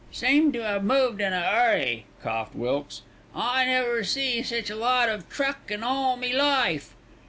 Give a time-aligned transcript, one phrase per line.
[0.11, 3.03] "Seemed to have moved in an 'urry," coughed Wilkes;
[3.35, 6.95] "I never see sich a lot of truck in all me life."